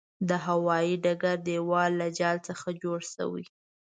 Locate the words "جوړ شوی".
2.83-3.45